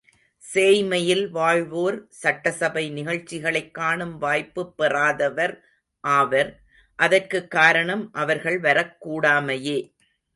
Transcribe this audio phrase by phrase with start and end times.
[0.53, 5.61] சேய்மையில் வாழ்வோர் சட்டசபை நிகழ்ச்சிகளைக் காணும் வாய்ப்புப் பெறாதவர்
[5.99, 6.59] ஆவர்.
[6.95, 9.93] அதற்குக் காரணம் அவர்கள் வரக்கூடாமையே.